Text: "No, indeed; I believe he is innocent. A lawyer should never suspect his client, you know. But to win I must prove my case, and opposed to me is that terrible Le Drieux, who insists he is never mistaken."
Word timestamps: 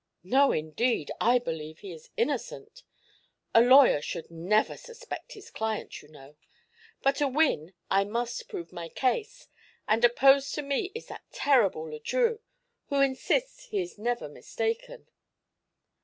"No, 0.23 0.51
indeed; 0.51 1.11
I 1.21 1.37
believe 1.37 1.77
he 1.81 1.91
is 1.91 2.09
innocent. 2.17 2.81
A 3.53 3.61
lawyer 3.61 4.01
should 4.01 4.31
never 4.31 4.75
suspect 4.75 5.33
his 5.33 5.51
client, 5.51 6.01
you 6.01 6.07
know. 6.09 6.37
But 7.03 7.17
to 7.17 7.27
win 7.27 7.75
I 7.91 8.05
must 8.05 8.49
prove 8.49 8.73
my 8.73 8.89
case, 8.89 9.47
and 9.87 10.03
opposed 10.03 10.55
to 10.55 10.63
me 10.63 10.91
is 10.95 11.05
that 11.09 11.31
terrible 11.31 11.83
Le 11.83 11.99
Drieux, 11.99 12.39
who 12.87 12.99
insists 12.99 13.65
he 13.65 13.79
is 13.79 13.99
never 13.99 14.27
mistaken." 14.27 15.07